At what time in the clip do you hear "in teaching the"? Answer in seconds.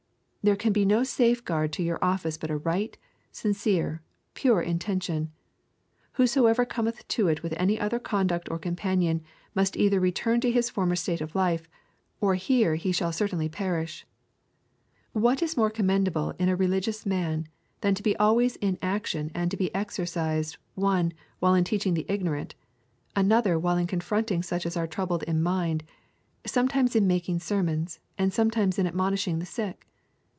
21.53-22.07